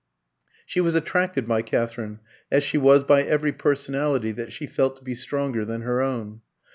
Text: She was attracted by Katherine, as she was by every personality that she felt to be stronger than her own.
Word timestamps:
She 0.65 0.81
was 0.81 0.95
attracted 0.95 1.47
by 1.47 1.61
Katherine, 1.61 2.21
as 2.51 2.63
she 2.63 2.79
was 2.79 3.03
by 3.03 3.21
every 3.21 3.51
personality 3.51 4.31
that 4.31 4.51
she 4.51 4.65
felt 4.65 4.95
to 4.95 5.03
be 5.03 5.13
stronger 5.13 5.63
than 5.63 5.81
her 5.81 6.01
own. 6.01 6.41